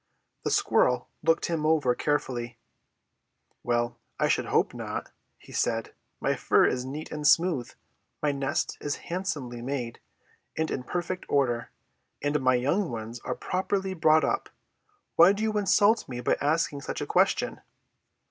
The 0.43 0.49
squirrel 0.49 1.09
looked 1.21 1.45
him 1.45 1.63
over 1.63 1.93
carefully. 1.93 2.57
"Well, 3.61 3.99
I 4.19 4.29
should 4.29 4.47
hope 4.47 4.73
not!" 4.73 5.11
he 5.37 5.51
said. 5.51 5.93
"My 6.19 6.33
fur 6.35 6.65
is 6.65 6.83
neat 6.83 7.11
and 7.11 7.27
smooth, 7.27 7.71
my 8.19 8.31
nest 8.31 8.79
is 8.81 8.95
handsomely 9.11 9.61
made, 9.61 9.99
and 10.57 10.71
in 10.71 10.81
perfect 10.81 11.27
order, 11.29 11.69
and 12.19 12.41
my 12.41 12.55
young 12.55 12.89
ones 12.89 13.19
are 13.19 13.35
properly 13.35 13.93
brought 13.93 14.23
up. 14.23 14.49
Why 15.17 15.33
do 15.33 15.43
you 15.43 15.55
insult 15.55 16.09
me 16.09 16.19
by 16.19 16.35
asking 16.41 16.81
such 16.81 17.01
a 17.01 17.05
question?" 17.05 17.61